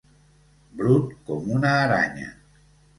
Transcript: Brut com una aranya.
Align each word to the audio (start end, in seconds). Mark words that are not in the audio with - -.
Brut 0.79 1.13
com 1.29 1.55
una 1.59 1.77
aranya. 1.85 2.37